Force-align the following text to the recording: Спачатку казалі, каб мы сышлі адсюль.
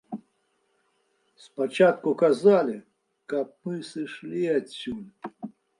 Спачатку 1.43 2.09
казалі, 2.23 2.77
каб 3.35 3.47
мы 3.69 3.75
сышлі 3.95 4.53
адсюль. 4.61 5.03